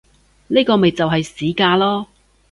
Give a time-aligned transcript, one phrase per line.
[0.47, 2.07] 呢個咪就係市價囉